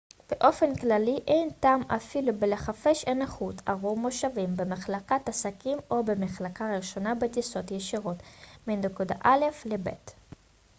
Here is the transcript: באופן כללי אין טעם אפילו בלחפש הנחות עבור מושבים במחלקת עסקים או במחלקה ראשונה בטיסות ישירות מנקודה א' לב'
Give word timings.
באופן 0.29 0.75
כללי 0.75 1.19
אין 1.27 1.49
טעם 1.59 1.81
אפילו 1.81 2.33
בלחפש 2.39 3.03
הנחות 3.07 3.55
עבור 3.65 3.97
מושבים 3.97 4.55
במחלקת 4.55 5.29
עסקים 5.29 5.77
או 5.91 6.03
במחלקה 6.03 6.75
ראשונה 6.77 7.15
בטיסות 7.15 7.71
ישירות 7.71 8.17
מנקודה 8.67 9.15
א' 9.23 9.41
לב' 9.65 9.87